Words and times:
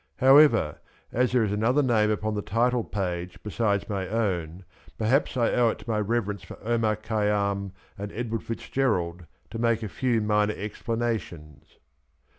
However 0.17 0.79
y 1.13 1.19
as 1.21 1.31
there 1.31 1.43
is 1.43 1.51
another 1.51 1.83
name 1.83 2.09
upon 2.09 2.33
the 2.33 2.41
title 2.41 2.83
page 2.83 3.37
besides 3.43 3.87
my 3.87 4.07
own^ 4.07 4.63
perhaps 4.97 5.37
I 5.37 5.51
owe 5.51 5.69
it 5.69 5.77
to 5.77 5.85
my 5.91 5.99
reverence 5.99 6.41
for 6.41 6.57
Omar 6.63 6.95
Khayyam 6.95 7.71
and 7.99 8.11
Edward 8.11 8.41
FitzGerald 8.41 9.27
to 9.51 9.59
make 9.59 9.83
a 9.83 9.87
few 9.87 10.19
minor 10.19 10.55
explanations. 10.57 11.77